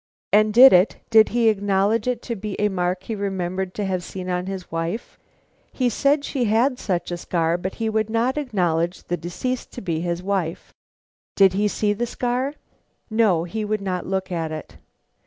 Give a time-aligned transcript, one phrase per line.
[0.33, 0.97] "And did it?
[1.11, 4.71] Did he acknowledge it to be a mark he remembered to have seen on his
[4.71, 5.19] wife?"
[5.71, 9.81] "He said she had such a scar, but he would not acknowledge the deceased to
[9.81, 10.73] be his wife."
[11.35, 12.55] "Did he see the scar?"
[13.11, 14.77] "No; he would not look at it."